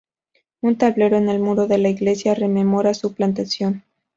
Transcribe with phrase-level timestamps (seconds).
[0.61, 3.83] Un tablero en el muro de la iglesia rememora su plantación.